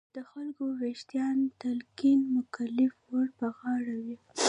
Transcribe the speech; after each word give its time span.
د 0.15 0.17
خلکو 0.31 0.63
ویښتیا 0.79 1.27
تلقین 1.61 2.19
مکلفیت 2.35 2.95
ور 3.11 3.27
په 3.39 3.47
غاړه 3.59 3.95
وي. 4.05 4.17